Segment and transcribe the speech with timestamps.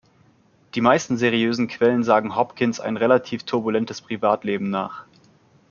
[0.73, 5.05] Die meisten seriösen Quellen sagen Hopkins ein relativ turbulentes Privatleben nach.